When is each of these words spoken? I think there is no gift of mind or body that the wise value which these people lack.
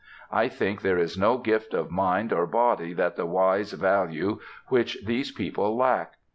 I 0.31 0.47
think 0.47 0.81
there 0.81 0.97
is 0.97 1.15
no 1.15 1.37
gift 1.37 1.75
of 1.75 1.91
mind 1.91 2.33
or 2.33 2.47
body 2.47 2.91
that 2.93 3.17
the 3.17 3.27
wise 3.27 3.73
value 3.73 4.39
which 4.67 4.97
these 5.05 5.29
people 5.29 5.77
lack. 5.77 6.15